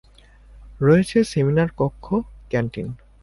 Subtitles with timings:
[0.81, 2.05] রয়েছে সেমিনার কক্ষ,
[2.49, 2.87] ক্যান্টিন।